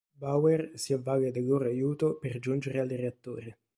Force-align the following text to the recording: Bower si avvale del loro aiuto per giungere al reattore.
Bower 0.15 0.71
si 0.73 0.93
avvale 0.93 1.29
del 1.29 1.45
loro 1.45 1.65
aiuto 1.65 2.15
per 2.17 2.39
giungere 2.39 2.79
al 2.79 2.89
reattore. 2.89 3.59